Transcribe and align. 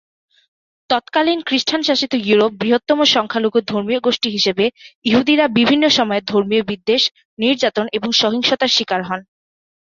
তৎকালীন 0.89 1.39
খ্রিস্টান-শাসিত 1.41 2.13
ইউরোপে 2.21 2.57
বৃহত্তম 2.61 2.99
সংখ্যালঘু 3.15 3.59
ধর্মীয়-গোষ্ঠী 3.71 4.29
হিসেবে 4.29 4.65
ইহুদিরা 5.05 5.45
বিভিন্নসময় 5.57 6.21
ধর্মীয় 6.27 6.63
বিদ্বেষ, 6.67 7.01
নির্যাতন 7.39 7.85
ও 7.97 8.19
সহিংসতার 8.21 8.71
শিকার 8.75 9.01
হত। 9.03 9.21